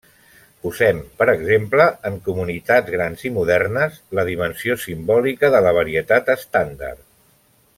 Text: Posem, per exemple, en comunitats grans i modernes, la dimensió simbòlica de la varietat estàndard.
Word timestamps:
Posem, 0.61 1.01
per 1.21 1.25
exemple, 1.33 1.85
en 2.09 2.15
comunitats 2.27 2.89
grans 2.95 3.25
i 3.29 3.33
modernes, 3.35 3.99
la 4.21 4.25
dimensió 4.31 4.79
simbòlica 4.87 5.53
de 5.57 5.61
la 5.67 5.75
varietat 5.81 6.33
estàndard. 6.37 7.07